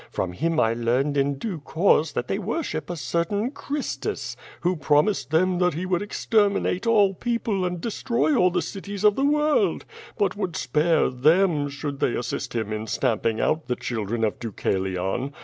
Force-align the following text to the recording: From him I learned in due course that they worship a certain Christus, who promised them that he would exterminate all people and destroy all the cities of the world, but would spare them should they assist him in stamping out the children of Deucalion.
From 0.09 0.31
him 0.33 0.59
I 0.59 0.73
learned 0.73 1.15
in 1.15 1.37
due 1.37 1.59
course 1.59 2.11
that 2.13 2.27
they 2.27 2.39
worship 2.39 2.89
a 2.89 2.95
certain 2.95 3.51
Christus, 3.51 4.35
who 4.61 4.75
promised 4.75 5.29
them 5.29 5.59
that 5.59 5.75
he 5.75 5.85
would 5.85 6.01
exterminate 6.01 6.87
all 6.87 7.13
people 7.13 7.63
and 7.67 7.79
destroy 7.79 8.35
all 8.35 8.49
the 8.49 8.63
cities 8.63 9.03
of 9.03 9.15
the 9.15 9.23
world, 9.23 9.85
but 10.17 10.35
would 10.35 10.55
spare 10.55 11.07
them 11.11 11.69
should 11.69 11.99
they 11.99 12.15
assist 12.15 12.55
him 12.55 12.73
in 12.73 12.87
stamping 12.87 13.39
out 13.39 13.67
the 13.67 13.75
children 13.75 14.23
of 14.23 14.39
Deucalion. 14.39 15.33